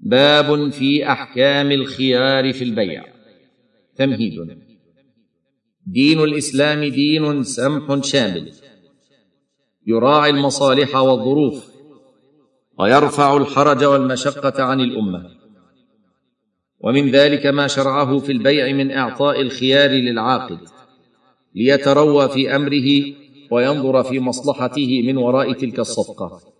باب 0.00 0.70
في 0.70 1.12
أحكام 1.12 1.72
الخيار 1.72 2.52
في 2.52 2.64
البيع. 2.64 3.04
تمهيد. 3.96 4.58
دين 5.86 6.20
الإسلام 6.20 6.84
دين 6.84 7.42
سمح 7.42 8.04
شامل. 8.04 8.52
يراعي 9.86 10.30
المصالح 10.30 10.96
والظروف. 10.96 11.68
ويرفع 12.78 13.36
الحرج 13.36 13.84
والمشقة 13.84 14.62
عن 14.62 14.80
الأمة. 14.80 15.30
ومن 16.80 17.10
ذلك 17.10 17.46
ما 17.46 17.66
شرعه 17.66 18.18
في 18.18 18.32
البيع 18.32 18.72
من 18.72 18.90
إعطاء 18.90 19.40
الخيار 19.40 19.90
للعاقد. 19.90 20.58
ليتروى 21.54 22.28
في 22.28 22.56
أمره 22.56 23.14
وينظر 23.50 24.02
في 24.02 24.20
مصلحته 24.20 25.02
من 25.02 25.16
وراء 25.16 25.52
تلك 25.52 25.78
الصفقة. 25.78 26.57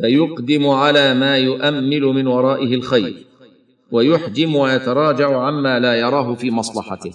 فيقدم 0.00 0.68
على 0.68 1.14
ما 1.14 1.38
يؤمل 1.38 2.00
من 2.00 2.26
ورائه 2.26 2.74
الخير 2.74 3.26
ويحجم 3.92 4.56
ويتراجع 4.56 5.40
عما 5.42 5.78
لا 5.78 5.94
يراه 5.94 6.34
في 6.34 6.50
مصلحته. 6.50 7.12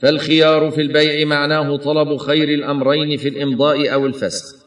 فالخيار 0.00 0.70
في 0.70 0.80
البيع 0.80 1.26
معناه 1.26 1.76
طلب 1.76 2.16
خير 2.16 2.48
الأمرين 2.48 3.16
في 3.16 3.28
الإمضاء 3.28 3.92
أو 3.94 4.06
الفسخ. 4.06 4.64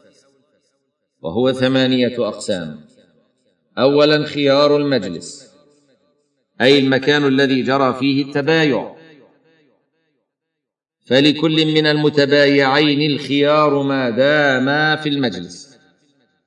وهو 1.22 1.52
ثمانية 1.52 2.28
أقسام. 2.28 2.80
اولا 3.78 4.24
خيار 4.24 4.76
المجلس 4.76 5.48
أي 6.60 6.78
المكان 6.78 7.24
الذي 7.26 7.62
جرى 7.62 7.94
فيه 7.94 8.24
التبايع. 8.24 8.97
فلكل 11.08 11.74
من 11.74 11.86
المتبايعين 11.86 13.10
الخيار 13.10 13.82
ما 13.82 14.10
داما 14.10 14.96
في 14.96 15.08
المجلس. 15.08 15.78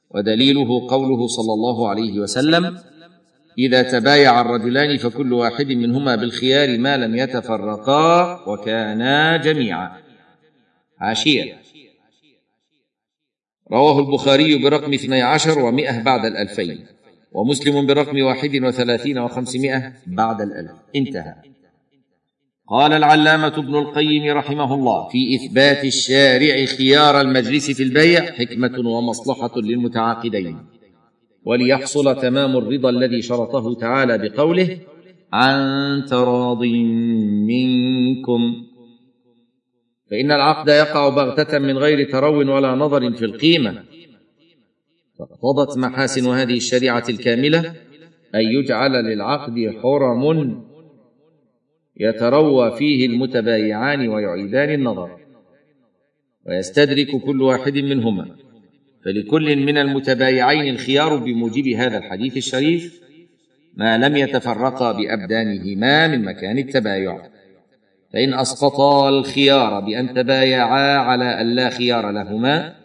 ودليله 0.10 0.88
قوله 0.90 1.28
صلى 1.28 1.54
الله 1.54 1.90
عليه 1.90 2.20
وسلم 2.20 2.78
إذا 3.58 3.82
تبايع 3.82 4.42
الرجلان 4.42 4.98
فكل 4.98 5.34
واحد 5.34 5.68
منهما 5.68 6.16
بالخيار 6.16 6.78
ما 6.78 6.98
لم 6.98 7.16
يتفرقا 7.16 8.40
وكانا 8.50 9.38
جميعا. 9.38 9.98
عاشيه 11.00 11.62
رواه 13.72 14.00
البخاري 14.00 14.64
برقم 14.64 14.94
اثني 14.94 15.22
عشر 15.22 15.60
ومائه 15.60 16.04
بعد 16.04 16.26
الألفين 16.26 16.86
ومسلم 17.32 17.86
برقم 17.86 18.22
واحد 18.22 18.56
وثلاثين 18.64 19.18
وخمسمائة 19.18 19.94
بعد 20.08 20.42
الألف. 20.42 20.72
انتهى. 20.96 21.51
قال 22.72 22.94
العلامة 22.94 23.54
ابن 23.58 23.76
القيم 23.76 24.38
رحمه 24.38 24.74
الله 24.74 25.10
في 25.10 25.36
إثبات 25.36 25.86
الشارع 25.86 26.66
خيار 26.66 27.22
المجلس 27.22 27.72
في 27.72 27.84
البيع 27.84 28.22
حكمة 28.22 28.90
ومصلحة 28.90 29.52
للمتعاقدين. 29.62 30.58
وليحصل 31.46 32.22
تمام 32.22 32.58
الرضا 32.58 32.90
الذي 32.90 33.22
شرطه 33.22 33.74
تعالى 33.74 34.18
بقوله 34.18 34.78
عن 35.34 35.60
تراض 36.10 36.64
منكم 37.48 38.56
فإن 40.12 40.32
العقد 40.32 40.68
يقع 40.68 41.10
بغتة 41.10 41.60
من 41.60 41.78
غير 41.78 42.12
ترو 42.12 42.56
ولا 42.56 42.76
نظر 42.76 43.12
في 43.14 43.26
القيمة. 43.26 43.84
فاقتضت 45.20 45.78
محاسن 45.78 46.28
هذه 46.28 46.58
الشريعة 46.58 47.04
الكاملة 47.10 47.60
أن 48.36 48.42
يجعل 48.42 48.92
للعقد 48.92 49.56
حرم 49.84 50.71
يتروى 51.98 52.78
فيه 52.78 53.06
المتبايعان 53.06 54.08
ويعيدان 54.10 54.70
النظر 54.70 55.18
ويستدرك 56.48 57.08
كل 57.26 57.42
واحد 57.42 57.78
منهما. 57.78 58.36
فلكل 59.06 59.66
من 59.66 59.78
المتبايعين 59.78 60.74
الخيار 60.74 61.16
بموجب 61.18 61.68
هذا 61.68 61.98
الحديث 61.98 62.38
الشريف 62.38 63.02
ما 63.74 63.98
لم 63.98 64.16
يتفرقا 64.16 64.92
بأبدانهما 64.92 66.08
من 66.08 66.26
مكان 66.26 66.58
التبايع. 66.58 67.30
فإن 68.14 68.34
أسقطا 68.34 69.10
الخيار 69.10 69.80
بأن 69.80 70.14
تبايعا 70.14 70.98
على 70.98 71.42
أن 71.42 71.56
لا 71.56 71.70
خيار 71.70 72.12
لهما 72.12 72.76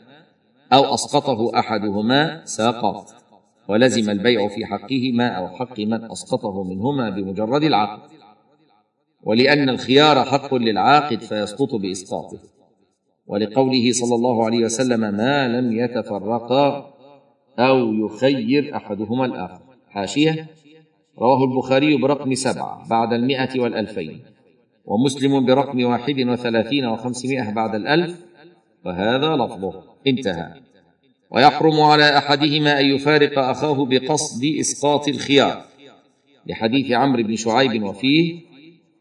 أو 0.72 0.94
أسقطه 0.94 1.58
أحدهما 1.58 2.44
ساقط 2.44 3.06
ولزم 3.68 4.10
البيع 4.10 4.48
في 4.48 4.66
حقهما 4.66 5.28
أو 5.28 5.48
حق 5.48 5.80
من 5.80 6.10
أسقطه 6.10 6.64
منهما 6.64 7.10
بمجرد 7.10 7.64
العقد. 7.64 8.15
ولأن 9.26 9.68
الخيار 9.68 10.24
حق 10.24 10.54
للعاقد 10.54 11.20
فيسقط 11.20 11.74
بإسقاطه. 11.74 12.38
ولقوله 13.26 13.92
صلى 13.92 14.14
الله 14.14 14.44
عليه 14.44 14.64
وسلم 14.64 15.00
ما 15.00 15.48
لم 15.48 15.72
يتفرقا 15.78 16.94
أو 17.58 17.92
يخير 17.94 18.76
أحدهما 18.76 19.24
الآخر. 19.24 19.60
حاشية. 19.88 20.46
رواه 21.18 21.44
البخاري 21.44 21.96
برقم 21.96 22.34
سبعة 22.34 22.88
بعد 22.88 23.12
المائه 23.12 23.60
والألفين 23.60 24.22
ومسلم 24.84 25.46
برقم 25.46 25.84
واحد 25.84 26.20
وثلاثين 26.20 26.86
وخمسمائة 26.86 27.52
بعد 27.52 27.74
الألف 27.74 28.20
وهذا 28.84 29.36
لفظه. 29.36 29.82
انتهى. 30.06 30.52
ويحرم 31.30 31.80
على 31.80 32.18
أحدهما 32.18 32.80
أن 32.80 32.86
يفارق 32.86 33.38
أخاه 33.38 33.84
بقصد 33.84 34.44
إسقاط 34.60 35.08
الخيار. 35.08 35.64
لحديث 36.46 36.90
عمرو 36.92 37.22
بن 37.22 37.36
شعيب 37.36 37.82
وفيه 37.82 38.46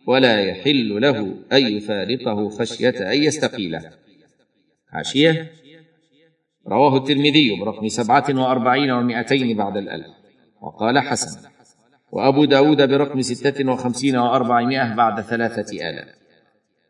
ولا 0.07 0.41
يحل 0.41 1.01
له 1.01 1.19
أن 1.53 1.67
يفارقه 1.67 2.49
خشية 2.49 3.11
أن 3.11 3.23
يستقيله 3.23 3.91
حاشيه 4.87 5.51
رواه 6.67 6.97
الترمذي 6.97 7.59
برقم 7.59 7.87
سبعة 7.87 8.25
وأربعين 8.29 8.91
ومائتين 8.91 9.57
بعد 9.57 9.77
الألف. 9.77 10.07
وقال 10.61 10.99
حسن. 10.99 11.49
وأبو 12.11 12.45
داود 12.45 12.89
برقم 12.89 13.21
ستة 13.21 13.71
وخمسين 13.71 14.17
وأربعمائة 14.17 14.95
بعد 14.95 15.21
ثلاثة 15.21 15.89
آلاف. 15.89 16.07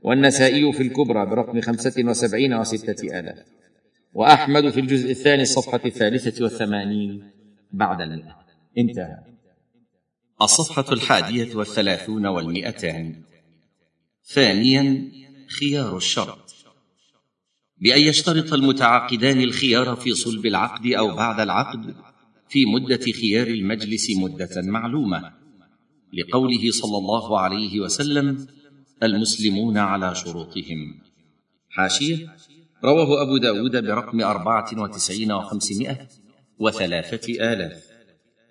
والنسائي 0.01 0.73
في 0.73 0.83
الكبرى 0.83 1.25
برقم 1.25 1.61
خمسة 1.61 2.03
وسبعين 2.09 2.53
وستة 2.53 3.19
آلاف. 3.19 3.37
وأحمد 4.13 4.69
في 4.69 4.79
الجزء 4.79 5.11
الثاني 5.11 5.41
الصفحة 5.41 5.81
الثالثة 5.85 6.43
والثمانين 6.43 7.31
بعد 7.71 8.01
المئة 8.01 8.35
انتهى. 8.77 9.34
الصفحة 10.41 10.85
الحادية 10.91 11.55
والثلاثون 11.55 12.25
والمئتان. 12.25 13.21
ثانيا 14.25 15.11
خيار 15.59 15.97
الشرط. 15.97 16.55
بأن 17.77 18.01
يشترط 18.01 18.53
المتعاقدان 18.53 19.41
الخيار 19.41 19.95
في 19.95 20.13
صلب 20.13 20.45
العقد 20.45 20.85
أو 20.85 21.15
بعد 21.15 21.39
العقد 21.39 21.95
في 22.49 22.65
مدة 22.65 22.99
خيار 23.21 23.47
المجلس 23.47 24.11
مدة 24.17 24.61
معلومة. 24.61 25.31
لقوله 26.13 26.71
صلى 26.71 26.97
الله 26.97 27.39
عليه 27.39 27.79
وسلم 27.79 28.47
المسلمون 29.03 29.77
على 29.77 30.15
شروطهم. 30.15 31.01
حاشية 31.69 32.35
رواه 32.83 33.21
أبو 33.21 33.37
داود 33.37 33.85
برقم 33.85 34.21
أربعة 34.21 34.81
وتسعين 34.81 35.31
وخمسمائة 35.31 36.07
وثلاثة 36.59 37.53
آلاف. 37.53 37.83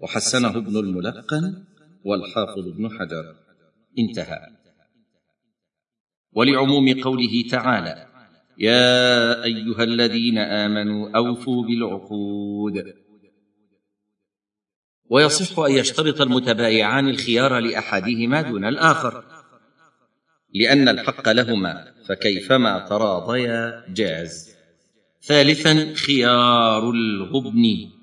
وحسنه 0.00 0.48
ابن 0.48 0.76
الملقن 0.76 1.64
والحافظ 2.04 2.68
ابن 2.68 2.90
حجر. 2.98 3.34
انتهى. 3.98 4.40
ولعموم 6.32 7.00
قوله 7.02 7.44
تعالى 7.50 8.06
يا 8.58 9.44
أيها 9.44 9.82
الذين 9.82 10.38
آمنوا 10.38 11.16
أوفوا 11.16 11.64
بالعقود. 11.64 12.94
ويصح 15.10 15.58
أن 15.58 15.72
يشترط 15.72 16.20
المتبايعان 16.20 17.08
الخيار 17.08 17.58
لأحدهما 17.58 18.42
دون 18.42 18.64
الآخر. 18.64 19.24
لأن 20.54 20.88
الحق 20.88 21.28
لهما 21.28 21.94
فكيفما 22.08 22.78
تراضيا 22.78 23.84
جاز. 23.88 24.54
ثالثا 25.22 25.94
خيار 25.94 26.90
الغبن. 26.90 27.93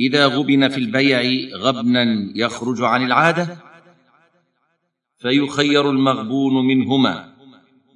إذا 0.00 0.26
غبن 0.26 0.68
في 0.68 0.78
البيع 0.78 1.22
غبنا 1.56 2.32
يخرج 2.34 2.82
عن 2.82 3.04
العادة 3.04 3.58
فيخير 5.18 5.90
المغبون 5.90 6.66
منهما 6.66 7.36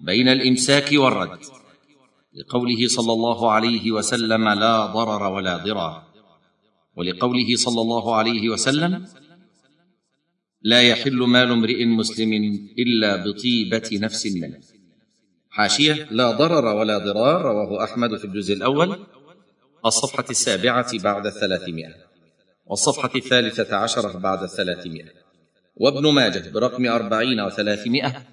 بين 0.01 0.29
الإمساك 0.29 0.93
والرد 0.93 1.39
لقوله 2.35 2.89
صلى 2.89 3.13
الله 3.13 3.51
عليه 3.53 3.93
وسلم 3.93 4.49
لا 4.49 4.87
ضرر 4.87 5.33
ولا 5.33 5.57
ضرار 5.57 6.03
ولقوله 6.97 7.57
صلى 7.57 7.81
الله 7.81 8.17
عليه 8.17 8.49
وسلم 8.49 9.05
لا 10.63 10.83
يحل 10.83 11.17
مال 11.17 11.51
امرئ 11.53 11.85
مسلم 11.85 12.33
إلا 12.79 13.25
بطيبة 13.25 13.91
نفس 13.93 14.27
منه. 14.27 14.61
حاشية 15.51 16.09
لا 16.11 16.31
ضرر 16.31 16.65
ولا 16.65 16.99
ضرار 16.99 17.43
رواه 17.43 17.85
أحمد 17.85 18.17
في 18.17 18.25
الجزء 18.25 18.55
الأول. 18.55 18.99
الصفحة 19.87 20.25
السابعة 20.31 20.99
بعد 21.03 21.27
الثلاثمائه 21.27 21.95
والصفحة 22.67 23.11
الثالثة 23.17 23.77
عشرة 23.77 24.19
بعد 24.19 24.43
الثلاثمائه 24.43 25.13
وابن 25.77 26.15
ماجه 26.15 26.51
برقم 26.51 26.87
أربعين 26.87 27.41
وثلاثمائة 27.41 28.27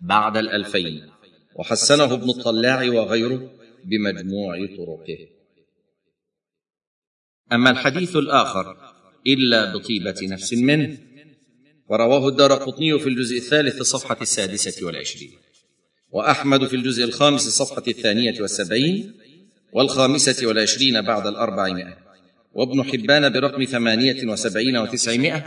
بعد 0.00 0.36
الألفين 0.36 1.10
وحسنه 1.56 2.14
ابن 2.14 2.30
الطلاع 2.30 2.88
وغيره 2.88 3.50
بمجموع 3.84 4.66
طرقه. 4.66 5.28
أما 7.52 7.70
الحديث 7.70 8.16
الآخر 8.16 8.76
إلا 9.26 9.74
بطيبة 9.74 10.16
نفس 10.22 10.52
منه 10.52 10.98
ورواه 11.88 12.28
الدار 12.28 12.52
قطني 12.52 12.98
في 12.98 13.08
الجزء 13.08 13.36
الثالث 13.36 13.80
الصفحه 13.80 14.16
السادسة 14.22 14.86
والعشرين 14.86 15.38
وأحمد 16.10 16.66
في 16.66 16.76
الجزء 16.76 17.04
الخامس 17.04 17.46
الصفحه 17.46 17.82
الثانية 17.88 18.40
والسبعين 18.40 19.14
والخامسة 19.74 20.46
والعشرين 20.46 21.02
بعد 21.02 21.26
الأربعمائة. 21.26 21.96
وابن 22.52 22.84
حبان 22.84 23.32
برقم 23.32 23.64
ثمانية 23.64 24.26
وسبعين 24.26 24.76
وتسعمائة 24.76 25.44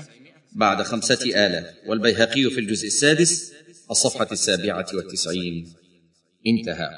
بعد 0.52 0.82
خمسة 0.82 1.46
آلاف. 1.46 1.66
والبيهقي 1.88 2.50
في 2.50 2.60
الجزء 2.60 2.88
السادس 2.88 3.54
الصفحة 3.92 4.28
السابعة 4.32 4.86
والتسعين. 4.94 5.74
انتهى. 6.48 6.90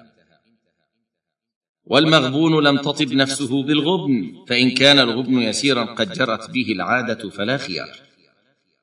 والمغبون 1.86 2.64
لم 2.64 2.78
تطب 2.78 3.14
نفسه 3.14 3.64
بالغبن 3.64 4.46
فإن 4.48 4.72
كان 4.72 5.00
الغبن 5.00 5.42
يسيرا 5.42 5.84
قد 5.84 6.14
جرت 6.14 6.50
به 6.50 6.72
العادة 6.72 7.30
فلا 7.30 7.58
خيار. 7.58 8.00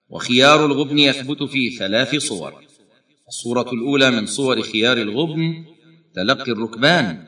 وخيار 0.08 0.66
الغبن 0.66 0.98
يثبت 0.98 1.42
في 1.42 1.70
ثلاث 1.70 2.16
صور. 2.16 2.64
الصورة 3.28 3.72
الأولى 3.72 4.10
من 4.10 4.26
صور 4.26 4.62
خيار 4.62 4.96
الغبن 4.96 5.64
تلقي 6.14 6.52
الركبان. 6.52 7.26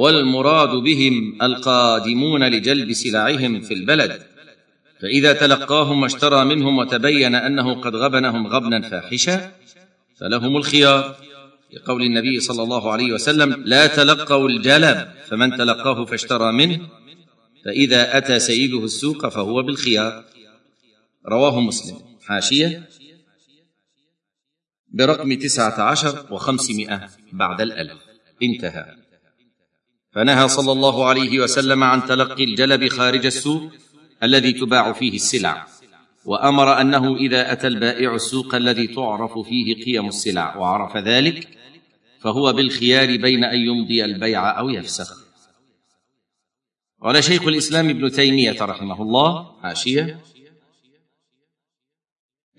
والمراد 0.00 0.68
بهم 0.68 1.42
القادمون 1.42 2.42
لجلب 2.44 2.92
سلعهم 2.92 3.60
في 3.60 3.74
البلد. 3.74 4.22
فإذا 5.00 5.32
تلقاهم 5.32 6.02
واشترى 6.02 6.44
منهم 6.44 6.78
وتبين 6.78 7.34
أنه 7.34 7.80
قد 7.80 7.96
غبنهم 7.96 8.46
غبنا 8.46 8.88
فاحشا 8.88 9.52
فلهم 10.20 10.56
الخيار. 10.56 11.16
لقول 11.72 12.02
النبي 12.02 12.40
صلى 12.40 12.62
الله 12.62 12.92
عليه 12.92 13.12
وسلم 13.12 13.62
لا 13.66 13.86
تلقوا 13.86 14.48
الجلب 14.48 15.08
فمن 15.28 15.56
تلقاه 15.56 16.04
فاشترى 16.04 16.52
منه. 16.52 16.80
فإذا 17.64 18.18
أتى 18.18 18.38
سيده 18.38 18.84
السوق 18.84 19.28
فهو 19.28 19.62
بالخيار. 19.62 20.24
رواه 21.28 21.60
مسلم. 21.60 21.96
حاشية. 22.26 22.88
برقم 24.88 25.34
تسعة 25.34 25.80
عشر 25.80 26.26
وخمسمائة 26.30 27.08
بعد 27.32 27.60
الألف. 27.60 27.98
انتهى. 28.42 28.99
فنهى 30.12 30.48
صلى 30.48 30.72
الله 30.72 31.08
عليه 31.08 31.40
وسلم 31.40 31.84
عن 31.84 32.06
تلقي 32.06 32.44
الجلب 32.44 32.88
خارج 32.88 33.26
السوق 33.26 33.72
الذي 34.22 34.52
تباع 34.52 34.92
فيه 34.92 35.14
السلع 35.14 35.66
وأمر 36.24 36.80
أنه 36.80 37.16
إذا 37.16 37.52
أتى 37.52 37.66
البائع 37.66 38.14
السوق 38.14 38.54
الذي 38.54 38.86
تعرف 38.86 39.38
فيه 39.38 39.84
قيم 39.84 40.08
السلع 40.08 40.56
وعرف 40.56 40.96
ذلك 40.96 41.48
فهو 42.20 42.52
بالخيار 42.52 43.16
بين 43.16 43.44
أن 43.44 43.58
يمضي 43.58 44.04
البيع 44.04 44.58
أو 44.58 44.68
يفسخ. 44.68 45.30
قال 47.02 47.24
شيخ 47.24 47.42
الإسلام 47.42 47.88
ابن 47.88 48.10
تيمية 48.10 48.56
رحمه 48.62 49.02
الله 49.02 49.60
حاشيه 49.62 50.20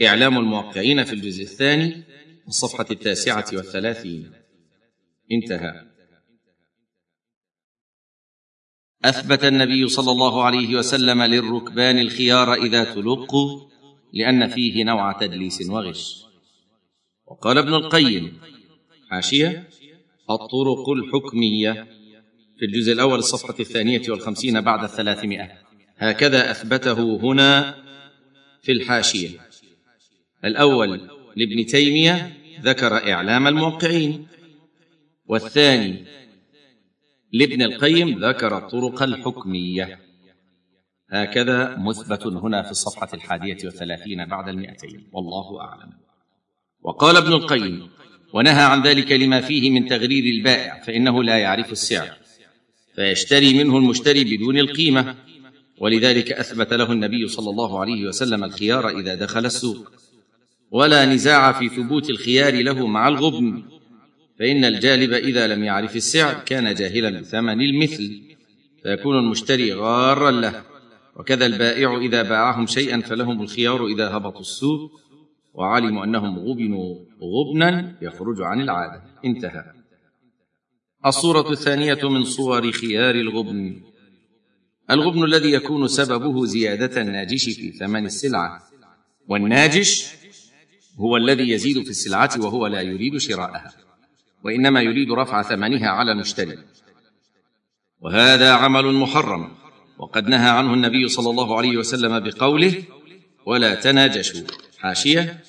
إعلام 0.01 0.38
الموقعين 0.38 1.04
في 1.04 1.13
الجزء 1.13 1.44
الثاني 1.44 2.04
الصفحه 2.47 2.86
التاسعة 2.92 3.45
والثلاثين. 3.54 4.31
انتهى. 5.31 5.91
أثبت 9.06 9.45
النبي 9.45 9.88
صلى 9.88 10.12
الله 10.12 10.44
عليه 10.44 10.75
وسلم 10.75 11.21
للركبان 11.21 12.00
الخيار 12.00 12.53
إذا 12.53 12.83
تلقوا 12.83 13.59
لأن 14.13 14.48
فيه 14.48 14.83
نوع 14.83 15.12
تدليس 15.12 15.69
وغش. 15.69 16.24
وقال 17.27 17.57
ابن 17.57 17.74
القيم 17.74 18.39
حاشية 19.09 19.69
الطرق 20.30 20.89
الحكمية. 20.89 21.88
في 22.59 22.65
الجزء 22.65 22.94
الأول 22.94 23.19
الصفحة 23.19 23.56
الثانية 23.59 24.01
والخمسين 24.09 24.62
بعد 24.62 24.83
الثلاثمائة. 24.83 25.51
هكذا 25.97 26.51
أثبته 26.51 27.19
هنا 27.24 27.75
في 28.62 28.71
الحاشية. 28.71 29.30
الأول 30.45 31.09
لابن 31.36 31.65
تيمية 31.65 32.38
ذكر 32.62 33.12
إعلام 33.13 33.47
الموقعين. 33.47 34.27
والثاني 35.25 36.06
لابن 37.33 37.62
القيم 37.62 38.25
ذكر 38.25 38.57
الطرق 38.57 39.04
الحكمية. 39.04 40.00
هكذا 41.10 41.78
مثبت 41.78 42.28
هنا 42.28 42.63
في 42.63 42.72
الصفحة 42.72 43.07
الحادية 43.13 43.57
والثلاثين 43.63 44.25
بعد 44.25 44.50
المئتين. 44.50 45.10
والله 45.13 45.62
أعلم. 45.62 45.92
وقال 46.81 47.18
ابن 47.18 47.33
القيم 47.33 47.89
ونهى 48.33 48.63
عن 48.63 48.81
ذلك 48.81 49.12
لما 49.12 49.42
فيه 49.42 49.69
من 49.69 49.86
تغرير 49.86 50.24
البائع 50.24 50.80
فإنه 50.80 51.24
لا 51.24 51.38
يعرف 51.38 51.72
السعر 51.72 52.10
فيشتري 52.95 53.63
منه 53.63 53.78
المشتري 53.78 54.38
بدون 54.38 54.57
القيمة. 54.57 55.16
ولذلك 55.80 56.31
أثبت 56.31 56.74
له 56.74 56.92
النبي 56.92 57.28
صلى 57.28 57.50
الله 57.50 57.80
عليه 57.80 58.06
وسلم 58.06 58.44
الخيار 58.44 58.89
إذا 58.89 59.16
دخل 59.16 59.45
السوق. 59.45 59.92
ولا 60.72 61.06
نزاع 61.06 61.51
في 61.51 61.69
ثبوت 61.69 62.10
الخيار 62.10 62.63
له 62.63 62.88
مع 62.88 63.07
الغبن 63.07 63.63
فإن 64.42 64.66
الجالب 64.66 65.14
إذا 65.14 65.48
لم 65.48 65.64
يعرف 65.64 65.96
السعر 65.96 66.44
كان 66.46 66.74
جاهلا 66.74 67.20
بثمن 67.20 67.62
المثل 67.62 68.22
فيكون 68.84 69.20
المشتري 69.20 69.74
غارا 69.74 70.32
له. 70.32 70.64
وكذا 71.16 71.46
البائع 71.46 71.98
إذا 71.98 72.22
باعهم 72.24 72.68
شيئا 72.68 73.02
فلهم 73.02 73.42
الخيار 73.42 73.88
إذا 73.88 74.18
هبطوا 74.18 74.42
السوق 74.42 74.92
وعلموا 75.54 76.06
أنهم 76.06 76.40
غبنوا 76.40 76.96
غبنا 77.22 77.98
يخرج 78.02 78.42
عن 78.42 78.62
العادة. 78.62 79.04
انتهى. 79.26 79.64
الصورة 81.06 81.52
الثانية 81.52 82.10
من 82.10 82.24
صور 82.24 82.72
خيار 82.72 83.16
الغبن. 83.16 83.82
الغبن 84.92 85.24
الذي 85.24 85.52
يكون 85.52 85.88
سببه 85.88 86.46
زيادة 86.46 87.02
الناجش 87.02 87.46
في 87.46 87.72
ثمن 87.72 88.06
السلعة. 88.06 88.62
والناجش 89.28 90.08
هو 91.00 91.18
الذي 91.18 91.50
يزيد 91.50 91.84
في 91.84 91.90
السلعة 91.90 92.32
وهو 92.40 92.68
لا 92.68 92.82
يريد 92.82 93.18
شراءها. 93.18 93.91
وإنما 94.44 94.82
يريد 94.82 95.12
رفع 95.12 95.42
ثمنها 95.42 95.90
على 95.90 96.12
المشتري. 96.12 96.58
وهذا 98.02 98.54
عمل 98.54 98.94
محرم 98.94 99.52
وقد 99.98 100.28
نهى 100.28 100.50
عنه 100.50 100.74
النبي 100.74 101.08
صلى 101.08 101.30
الله 101.30 101.58
عليه 101.58 101.78
وسلم 101.78 102.20
بقوله 102.20 102.84
ولا 103.46 103.76
تناجشوا 103.76 104.48
حاشية 104.80 105.44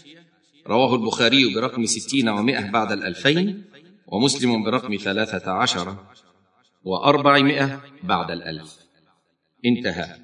رواه 0.66 0.94
البخاري 0.94 1.54
برقم 1.54 1.86
ستين 1.86 2.28
ومائة 2.28 2.70
بعد 2.70 2.92
الألفين 2.92 3.64
ومسلم 4.06 4.64
برقم 4.64 4.96
ثلاثة 4.96 5.52
عشر 5.52 5.96
وأربعمائة 6.84 7.80
بعد 8.02 8.30
الألف. 8.30 8.76
انتهى. 9.64 10.16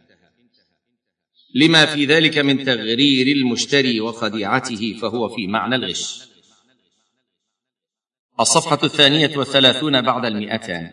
لما 1.54 1.86
في 1.86 2.04
ذلك 2.04 2.38
من 2.38 2.64
تغرير 2.64 3.36
المشتري 3.36 4.00
وخديعته 4.00 4.98
فهو 5.02 5.28
في 5.28 5.46
معنى 5.46 5.74
الغش. 5.74 6.27
الصفحة 8.40 8.78
الثانية 8.84 9.36
والثلاثون 9.36 10.00
بعد 10.02 10.24
المئتان. 10.24 10.90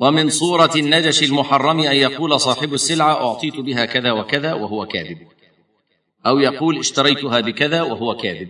ومن 0.00 0.30
صورة 0.30 0.70
النجش 0.76 1.22
المحرم 1.22 1.80
أن 1.80 1.96
يقول 1.96 2.40
صاحب 2.40 2.74
السلعة 2.74 3.12
أعطيت 3.28 3.56
بها 3.56 3.84
كذا 3.84 4.12
وكذا 4.12 4.52
وهو 4.52 4.86
كاذب. 4.86 5.18
أو 6.26 6.38
يقول 6.38 6.78
اشتريتها 6.78 7.40
بكذا 7.40 7.82
وهو 7.82 8.16
كاذب. 8.16 8.48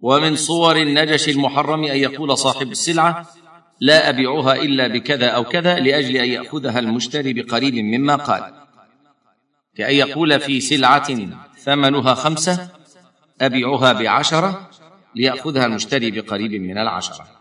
ومن 0.00 0.36
صور 0.36 0.76
النجش 0.76 1.28
المحرم 1.28 1.84
أن 1.84 1.96
يقول 1.96 2.38
صاحب 2.38 2.70
السلعة 2.70 3.26
لا 3.80 4.08
أبيعها 4.08 4.54
إلا 4.54 4.88
بكذا 4.88 5.26
أو 5.26 5.44
كذا 5.44 5.78
لأجل 5.78 6.16
أن 6.16 6.28
يأخذها 6.28 6.78
المشتري 6.78 7.32
بقريب 7.32 7.74
مما 7.74 8.16
قال. 8.16 8.54
كأن 9.76 9.94
يقول 9.94 10.40
في 10.40 10.60
سلعة 10.60 11.28
ثمنها 11.58 12.14
خمسة 12.14 12.68
أبيعها 13.40 13.92
بعشرة 13.92 14.67
ليأخذها 15.14 15.66
المشتري 15.66 16.10
بقريب 16.10 16.52
من 16.52 16.78
العشرة. 16.78 17.38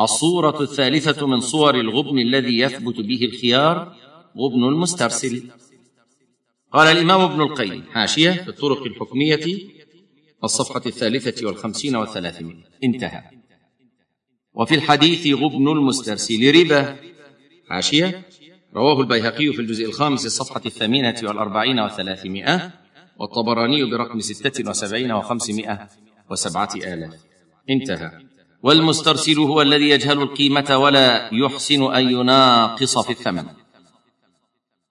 الصورة 0.00 0.62
الثالثة 0.62 1.26
من 1.26 1.40
صور 1.40 1.74
الغبن 1.74 2.18
الذي 2.18 2.58
يثبت 2.58 3.00
به 3.00 3.24
الخيار 3.24 3.96
غبن 4.36 4.64
المسترسل. 4.64 5.50
قال 6.72 6.88
الإمام 6.88 7.20
ابن 7.20 7.40
القيم 7.40 7.82
حاشية 7.82 8.30
في 8.30 8.48
الطرق 8.48 8.82
الحكمية 8.82 9.58
الصفحة 10.44 10.82
الثالثة 10.86 11.46
والخمسين 11.46 11.96
والثلاثمائة. 11.96 12.64
انتهى. 12.84 13.22
وفي 14.54 14.74
الحديث 14.74 15.26
غبن 15.26 15.68
المسترسل 15.68 16.60
ربا. 16.60 16.96
حاشية 17.68 18.26
رواه 18.74 19.00
البيهقي 19.00 19.52
في 19.52 19.60
الجزء 19.60 19.84
الخامس 19.84 20.26
الصفحة 20.26 20.62
الثامنة 20.66 21.20
والأربعين 21.22 21.80
والثلاثمائة. 21.80 22.81
والطبراني 23.22 23.84
برقم 23.84 24.20
ستة 24.20 24.70
وسبعين 24.70 25.12
وخمسمائة 25.12 25.88
وسبعة 26.30 26.68
آلاف. 26.76 27.14
انتهى. 27.70 28.10
والمسترسل 28.62 29.38
هو 29.38 29.62
الذي 29.62 29.88
يجهل 29.88 30.22
القيمة 30.22 30.76
ولا 30.76 31.34
يحسن 31.34 31.94
أن 31.94 32.10
يناقص 32.10 32.98
في 32.98 33.10
الثمن. 33.10 33.44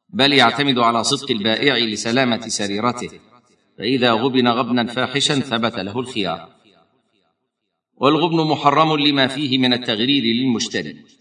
بل 0.10 0.34
يعتمد 0.34 0.80
على 0.80 1.04
صدق 1.04 1.32
البائع 1.32 1.78
لسلامة 1.78 2.48
سريرته. 2.48 3.10
فإذا 3.78 4.12
غبن 4.12 4.48
غبنا 4.48 4.86
فاحشا 4.86 5.40
ثبت 5.40 5.76
له 5.80 6.00
الخيار. 6.00 6.50
والغبن 7.98 8.48
محرم 8.48 8.96
لما 8.96 9.28
فيه 9.28 9.58
من 9.58 9.74
التغرير 9.74 10.24
للمشتري. 10.24 11.21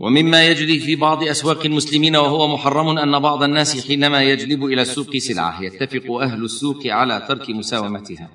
ومما 0.00 0.46
يجري 0.46 0.78
في 0.78 0.96
بعض 0.96 1.24
أسواق 1.24 1.66
المسلمين 1.66 2.16
وهو 2.16 2.54
محرم 2.54 2.98
أن 2.98 3.18
بعض 3.18 3.42
الناس 3.42 3.86
حينما 3.86 4.22
يجلب 4.22 4.64
إلى 4.64 4.82
السوق 4.82 5.16
سلعة 5.16 5.62
يتفق 5.62 6.12
أهل 6.12 6.44
السوق 6.44 6.86
على 6.86 7.26
ترك 7.28 7.50
مساومتها. 7.50 8.30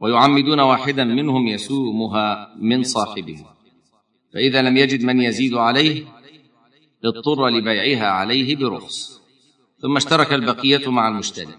ويعمدون 0.00 0.60
واحدا 0.60 1.04
منهم 1.04 1.46
يسومها 1.46 2.54
من 2.60 2.82
صاحبه. 2.82 3.44
فإذا 4.34 4.62
لم 4.62 4.76
يجد 4.76 5.04
من 5.04 5.20
يزيد 5.20 5.54
عليه 5.54 6.04
اضطر 7.04 7.48
لبيعها 7.48 8.06
عليه 8.06 8.56
برخص. 8.56 9.20
ثم 9.82 9.96
اشترك 9.96 10.32
البقية 10.32 10.90
مع 10.90 11.08
المشتري. 11.08 11.54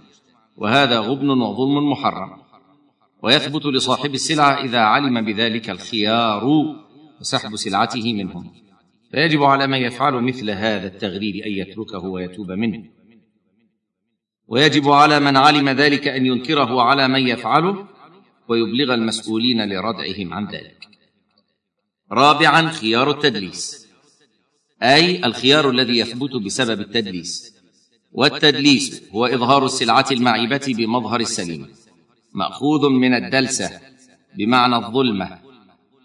وهذا 0.58 1.00
غبن 1.00 1.30
وظلم 1.30 1.92
محرم. 1.92 2.30
ويثبت 3.24 3.66
لصاحب 3.66 4.14
السلعة 4.14 4.64
إذا 4.64 4.80
علم 4.80 5.26
بذلك 5.26 5.70
الخيار 5.70 6.44
وسحب 7.22 7.56
سلعته 7.56 8.14
منهم. 8.14 8.67
فيجب 9.12 9.44
على 9.44 9.68
من 9.68 9.78
يفعل 9.78 10.14
مثل 10.14 10.50
هذا 10.50 10.88
التغرير 10.88 11.46
أن 11.46 11.52
يتركه 11.52 12.00
ويتوب 12.00 12.52
منه. 12.52 12.84
ويجب 14.48 14.90
على 14.90 15.20
من 15.20 15.38
علم 15.38 15.70
ذلك 15.70 16.08
أن 16.08 16.26
ينكره 16.26 16.82
على 16.82 17.08
من 17.08 17.28
يفعله 17.28 17.88
ويبلغ 18.48 18.94
المسؤولين 18.94 19.70
لردعهم 19.70 20.34
عن 20.34 20.48
ذلك. 20.48 20.88
رابعا 22.12 22.70
خيار 22.70 23.12
التدليس. 23.12 23.88
أي 24.84 25.26
الخيار 25.26 25.70
الذي 25.70 25.98
يثبت 25.98 26.36
بسبب 26.46 26.80
التدليس. 26.82 27.58
والتدليس 28.12 29.04
هو 29.12 29.26
إظهار 29.26 29.66
السلعة 29.66 30.06
المعيبة 30.12 30.74
بمظهر 30.78 31.20
السليم. 31.20 31.68
مأخوذ 32.34 32.90
من 32.90 33.14
الدلسة 33.14 33.80
بمعنى 34.38 34.76
الظلمة 34.76 35.40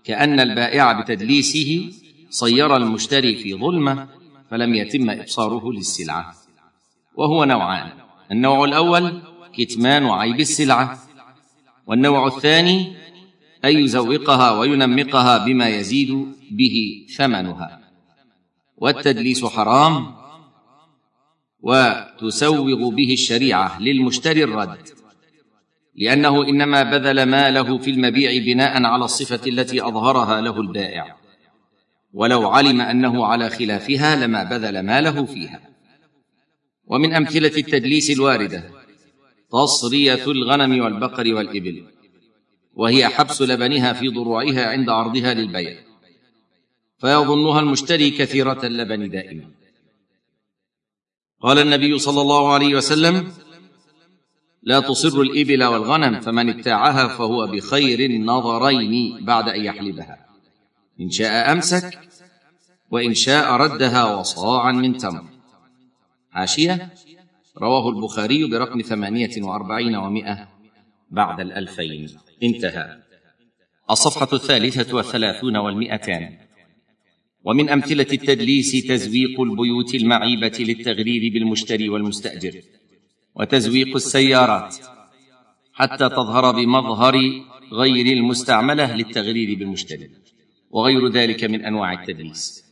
كأن 0.05 0.41
البائع 0.41 1.01
بتدليسه 1.01 1.93
صير 2.33 2.77
المشتري 2.77 3.37
في 3.37 3.55
ظلمة 3.55 4.09
فلم 4.51 4.75
يتم 4.75 5.11
إبصاره 5.11 5.73
للسلعة. 5.73 6.35
وهو 7.15 7.45
نوعان. 7.45 7.93
النوع 8.31 8.65
الأول 8.65 9.23
كتمان 9.59 10.07
عيب 10.07 10.41
السلعة. 10.41 10.99
والنوع 11.87 12.27
الثاني 12.27 12.97
أن 13.65 13.71
يزوقها 13.79 14.51
وينمقها 14.51 15.45
بما 15.47 15.69
يزيد 15.69 16.27
به 16.51 17.07
ثمنها. 17.17 17.81
والتدليس 18.77 19.45
حرام 19.45 20.15
وتسوغ 21.61 22.89
به 22.89 23.13
الشريعة 23.13 23.81
للمشتري 23.81 24.45
الرد. 24.45 24.89
لأنه 25.95 26.49
إنما 26.49 26.83
بذل 26.83 27.23
ماله 27.23 27.79
في 27.79 27.91
المبيع 27.91 28.45
بناء 28.45 28.85
على 28.85 29.05
الصفة 29.05 29.47
التي 29.47 29.87
أظهرها 29.87 30.41
له 30.41 30.61
البائع. 30.61 31.22
ولو 32.13 32.49
علم 32.49 32.81
أنه 32.81 33.27
على 33.27 33.51
خلافها 33.51 34.27
لما 34.27 34.45
بذل 34.45 34.81
ماله 34.81 35.25
فيها. 35.25 35.61
ومن 36.87 37.15
أمثلة 37.15 37.57
التدليس 37.57 38.11
الواردة 38.11 38.71
تصرية 39.53 40.25
الغنم 40.27 40.85
والبقر 40.85 41.35
والإبل 41.35 41.85
وهي 42.75 43.09
حبس 43.09 43.43
لبنها 43.43 43.93
في 43.93 44.09
ضروعها 44.09 44.67
عند 44.67 44.89
عرضها 44.89 45.35
للبيع. 45.35 45.77
فيظنها 46.99 47.61
المشتري 47.61 48.11
كثيرة 48.11 48.67
اللبن 48.67 49.11
دائما. 49.11 49.51
قال 51.41 51.59
النبي 51.59 51.99
صلى 51.99 52.21
الله 52.21 52.53
عليه 52.53 52.75
وسلم 52.75 53.33
لا 54.63 54.81
تصر 54.81 55.21
الإبل 55.21 55.65
والغنم 55.65 56.21
فمن 56.21 56.49
ابتاعها 56.49 57.09
فهو 57.09 57.47
بخير 57.47 58.11
النظرين 58.11 59.25
بعد 59.25 59.49
أن 59.49 59.65
يحلبها. 59.65 60.32
إن 61.01 61.11
شاء 61.11 61.53
أمسك 61.53 61.99
وإن 62.91 63.15
شاء 63.15 63.53
ردها 63.53 64.15
وصاعا 64.15 64.73
من 64.73 64.97
تمر. 64.97 65.25
حاشيه 66.31 66.93
رواه 67.59 67.89
البخاري 67.89 68.45
برقم 68.45 68.81
ثمانية 68.81 69.43
وأربعين 69.43 69.97
ومائة 69.97 70.49
بعد 71.11 71.41
الألفين. 71.41 72.09
انتهى. 72.43 72.99
الصفحة 73.91 74.29
الثالثة 74.33 74.97
والثلاثون 74.97 75.57
والمئتان. 75.57 76.39
ومن 77.45 77.69
أمثلة 77.69 78.07
التدليس 78.13 78.87
تزويق 78.87 79.41
البيوت 79.41 79.95
المعيبة 79.95 80.57
للتغرير 80.59 81.33
بالمشتري 81.33 81.89
والمستأجر 81.89 82.61
وتزويق 83.35 83.95
السيارات 83.95 84.77
حتى 85.73 86.09
تظهر 86.09 86.53
بمظهر 86.53 87.15
غير 87.73 88.07
المستعملة 88.07 88.97
للتغرير 88.97 89.59
بالمشتري. 89.59 90.11
وغير 90.73 91.09
ذلك 91.09 91.45
من 91.45 91.65
أنواع 91.65 91.93
التدليس. 91.93 92.65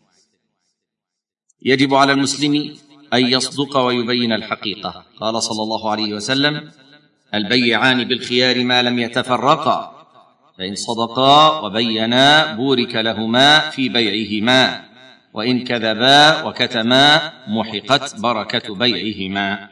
يجب 1.63 1.95
على 1.95 2.13
المسلم 2.13 2.77
أن 3.15 3.27
يصدق 3.27 3.77
ويبين 3.77 4.33
الحقيقة. 4.33 5.05
قال 5.21 5.43
صلى 5.43 5.63
الله 5.63 5.91
عليه 5.91 6.15
وسلم 6.15 6.71
البيعان 7.35 8.05
بالخيار 8.05 8.65
ما 8.65 8.83
لم 8.83 8.99
يتفرقا 8.99 10.07
فإن 10.59 10.75
صدقا 10.75 11.61
وبينا 11.61 12.55
بورك 12.55 12.95
لهما 12.95 13.71
في 13.71 13.89
بيعهما 13.89 14.85
وإن 15.35 15.65
كذبا 15.65 16.43
وكتما 16.43 17.33
محقت 17.49 18.21
بركة 18.21 18.75
بيعهما. 18.75 19.69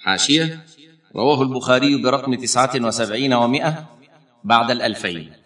حاشية. 0.00 0.64
رواه 1.16 1.42
البخاري 1.42 2.02
برقم 2.02 2.34
تسعة 2.34 2.70
وسبعين 2.80 3.32
ومائه 3.34 3.86
بعد 4.44 4.70
الألفين. 4.70 5.37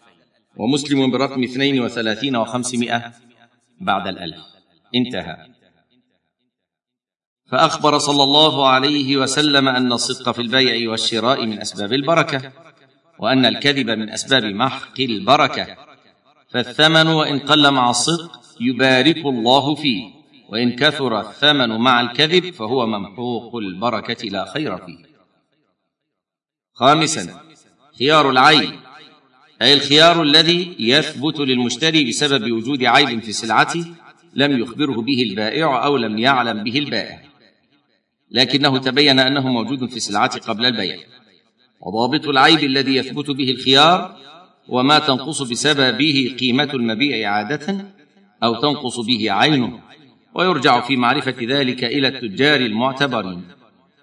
ومسلم 0.57 1.11
برقم 1.11 1.43
اثنين 1.43 1.81
وثلاثين 1.81 2.37
وخمسمائة 2.37 3.13
بعد 3.81 4.07
الألف. 4.09 4.43
انتهى. 4.95 5.37
فأخبر 7.51 7.99
صلى 7.99 8.23
الله 8.23 8.69
عليه 8.69 9.17
وسلم 9.17 9.69
أن 9.69 9.93
الصدق 9.93 10.31
في 10.31 10.43
البيع 10.43 10.91
والشراء 10.91 11.47
من 11.47 11.61
أسباب 11.61 11.93
البركة 11.93 12.53
وأن 13.19 13.47
الكذب 13.47 13.91
من 13.91 14.11
أسباب 14.11 14.45
محق 14.45 15.01
البركة. 15.01 15.77
فالثمن 16.51 17.07
وإن 17.07 17.39
قل 17.39 17.71
مع 17.71 17.91
الصدق 17.91 18.41
يبارك 18.61 19.17
الله 19.17 19.75
فيه 19.75 20.11
وإن 20.49 20.77
كثر 20.77 21.21
الثمن 21.21 21.81
مع 21.81 22.01
الكذب 22.01 22.51
فهو 22.51 22.87
ممحوق 22.87 23.57
البركة 23.57 24.29
لا 24.29 24.53
خير 24.53 24.79
فيه. 24.79 25.13
خامسا 26.75 27.41
خيار 27.99 28.31
العيب 28.31 28.81
أي 29.63 29.75
الخيار 29.75 30.23
الذي 30.23 30.77
يثبت 30.79 31.41
للمشتري 31.41 32.05
بسبب 32.05 32.53
وجود 32.53 32.85
عيب 32.85 33.23
في 33.23 33.33
سلعته 33.33 33.85
لم 34.35 34.59
يخبره 34.59 35.03
به 35.03 35.23
البائع 35.23 35.85
أو 35.85 35.97
لم 35.97 36.19
يعلم 36.19 36.65
به 36.65 36.79
البائع. 36.79 37.23
لكنه 38.31 38.79
تبين 38.79 39.19
أنه 39.19 39.49
موجود 39.49 39.91
في 39.91 39.97
السلعه 39.97 40.39
قبل 40.39 40.67
البيع. 40.67 40.97
وضابط 41.81 42.29
العيب 42.29 42.59
الذي 42.59 42.97
يثبت 42.97 43.31
به 43.31 43.51
الخيار 43.51 44.17
وما 44.69 44.99
تنقص 44.99 45.43
بسببه 45.43 46.37
قيمة 46.41 46.71
المبيع 46.75 47.33
عادة 47.33 47.87
أو 48.43 48.61
تنقص 48.61 49.01
به 49.01 49.33
عينه 49.33 49.81
ويرجع 50.35 50.81
في 50.81 50.97
معرفة 50.97 51.37
ذلك 51.41 51.85
إلى 51.85 52.09
التجار 52.09 52.61
المعتبرين. 52.61 53.43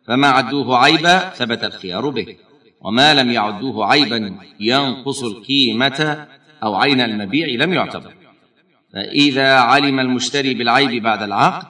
فما 0.07 0.27
عدوه 0.27 0.77
عيبا 0.77 1.29
ثبت 1.29 1.63
الخيار 1.63 2.09
به. 2.09 2.48
وما 2.81 3.13
لم 3.13 3.31
يعدوه 3.31 3.85
عيبا 3.85 4.37
ينقص 4.59 5.23
القيمة 5.23 6.27
أو 6.63 6.75
عين 6.75 7.01
المبيع 7.01 7.65
لم 7.65 7.73
يعتبر. 7.73 8.13
فإذا 8.93 9.53
علم 9.53 9.99
المشتري 9.99 10.53
بالعيب 10.53 11.03
بعد 11.03 11.23
العقد 11.23 11.67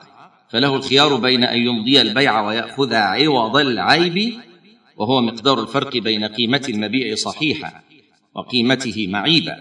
فله 0.50 0.76
الخيار 0.76 1.16
بين 1.16 1.44
أن 1.44 1.58
يمضي 1.58 2.02
البيع 2.02 2.42
ويأخذ 2.42 2.94
عوض 2.94 3.58
العيب 3.58 4.40
وهو 4.98 5.22
مقدار 5.22 5.62
الفرق 5.62 5.98
بين 5.98 6.26
قيمة 6.26 6.66
المبيع 6.70 7.16
صحيحة 7.16 7.84
وقيمته 8.36 9.08
معيبة. 9.08 9.56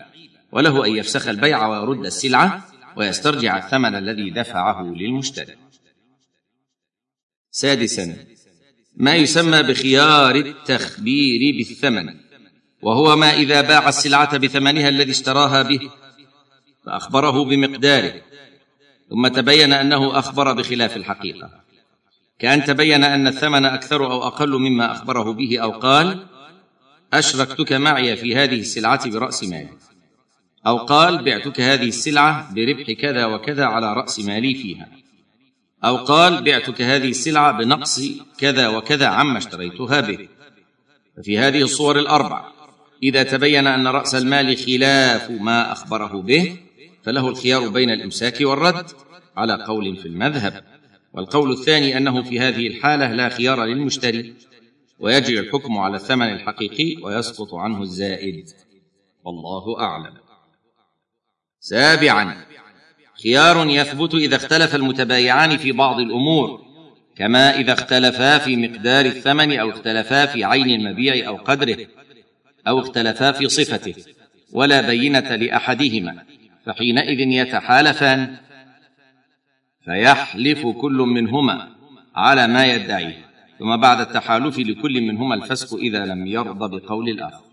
وله 0.53 0.87
أن 0.87 0.97
يفسخ 0.97 1.29
البيع 1.29 1.67
ويرد 1.67 2.07
السلعة 2.07 2.65
ويسترجع 2.97 3.59
الثمن 3.59 3.95
الذي 3.95 4.31
دفعه 4.31 4.83
للمشتري. 4.83 5.55
سادسا 7.51 8.17
ما 8.99 9.15
يسمى 9.15 9.63
بخيار 9.63 10.35
التخبير 10.35 11.57
بالثمن 11.57 12.15
وهو 12.83 13.17
ما 13.17 13.35
إذا 13.35 13.61
باع 13.61 13.89
السلعة 13.89 14.37
بثمنها 14.37 14.89
الذي 14.89 15.11
اشتراها 15.11 15.63
به 15.63 15.81
فأخبره 16.87 17.45
بمقداره 17.45 18.15
ثم 19.11 19.29
تبين 19.29 19.73
أنه 19.73 20.19
أخبر 20.19 20.53
بخلاف 20.53 20.97
الحقيقة. 20.97 21.51
كأن 22.39 22.65
تبين 22.65 23.05
أن 23.05 23.27
الثمن 23.27 23.65
أكثر 23.65 24.13
أو 24.13 24.27
أقل 24.27 24.59
مما 24.59 24.93
أخبره 24.93 25.33
به 25.33 25.59
أو 25.59 25.71
قال 25.71 26.27
أشركتك 27.13 27.73
معي 27.73 28.17
في 28.17 28.37
هذه 28.37 28.61
السلعة 28.61 29.11
برأس 29.11 29.45
مالي 29.45 29.69
أو 30.67 30.77
قال 30.77 31.25
بعتك 31.25 31.61
هذه 31.61 31.89
السلعة 31.89 32.55
بربح 32.55 32.93
كذا 32.93 33.27
وكذا 33.27 33.65
على 33.65 33.93
رأس 33.93 34.21
مالي 34.21 34.55
فيها. 34.55 34.89
أو 35.85 35.97
قال 35.97 36.45
بعتك 36.45 36.83
هذه 36.83 37.09
السلعة 37.09 37.59
بنقص 37.59 38.01
كذا 38.39 38.69
وكذا 38.69 39.07
عما 39.07 39.39
اشتريتها 39.39 40.01
به. 40.01 40.29
ففي 41.17 41.39
هذه 41.39 41.63
الصور 41.63 41.99
الأربع 41.99 42.45
إذا 43.03 43.23
تبين 43.23 43.67
أن 43.67 43.87
رأس 43.87 44.15
المال 44.15 44.57
خلاف 44.57 45.31
ما 45.31 45.73
أخبره 45.73 46.23
به 46.23 46.57
فله 47.03 47.29
الخيار 47.29 47.69
بين 47.69 47.91
الإمساك 47.91 48.41
والرد 48.41 48.87
على 49.37 49.65
قول 49.65 49.97
في 49.97 50.09
المذهب. 50.09 50.65
والقول 51.13 51.53
الثاني 51.53 51.97
أنه 51.97 52.23
في 52.23 52.41
هذه 52.41 52.67
الحالة 52.67 53.13
لا 53.13 53.29
خيار 53.29 53.65
للمشتري 53.65 54.35
ويجري 54.99 55.41
الحكم 55.41 55.79
على 55.79 55.97
الثمن 55.97 56.33
الحقيقي 56.33 57.03
ويسقط 57.03 57.55
عنه 57.55 57.83
الزائد. 57.83 58.51
والله 59.25 59.81
أعلم. 59.81 60.15
سابعا. 61.61 62.48
خيار 63.23 63.67
يثبت 63.71 64.15
إذا 64.15 64.37
اختلف 64.37 64.75
المتبايعان 64.75 65.57
في 65.57 65.73
بعض 65.73 66.01
الأمور 66.01 66.63
كما 67.17 67.57
إذا 67.57 67.73
اختلفا 67.73 68.39
في 68.39 68.57
مقدار 68.57 69.07
الثمن 69.07 69.59
أو 69.59 69.71
اختلفا 69.71 70.27
في 70.27 70.45
عين 70.45 70.81
المبيع 70.81 71.29
أو 71.29 71.37
قدره 71.37 71.77
أو 72.69 72.81
اختلفا 72.81 73.33
في 73.33 73.49
صفته 73.49 73.95
ولا 74.53 74.81
بينة 74.81 75.37
لأحدهما 75.37 76.23
فحينئذ 76.67 77.21
يتحالفان 77.21 78.37
فيحلف 79.85 80.67
كل 80.67 80.93
منهما 80.93 81.69
على 82.17 82.47
ما 82.47 82.67
يدعيه 82.67 83.29
ثم 83.59 83.77
بعد 83.77 84.01
التحالف 84.01 84.59
لكل 84.59 85.01
منهما 85.01 85.35
الفسق 85.35 85.79
إذا 85.79 86.07
لم 86.07 86.27
يرضى 86.27 86.79
بقول 86.79 87.09
الآخر. 87.09 87.48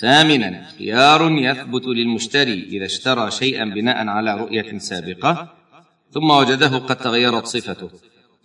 ثامنا 0.00 0.64
خيار 0.78 1.32
يثبت 1.32 1.86
للمشتري 1.86 2.62
إذا 2.62 2.84
اشترى 2.84 3.30
شيئا 3.30 3.64
بناء 3.64 4.06
على 4.06 4.36
رؤية 4.36 4.78
سابقة 4.78 5.54
ثم 6.10 6.30
وجده 6.30 6.78
قد 6.78 6.96
تغيرت 6.96 7.46
صفته 7.46 7.90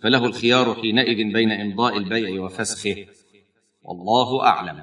فله 0.02 0.26
الخيار 0.26 0.74
حينئذ 0.74 1.32
بين 1.32 1.52
إمضاء 1.52 1.96
البيع 1.96 2.42
وفسخه 2.42 3.06
والله 3.82 4.46
أعلم. 4.46 4.82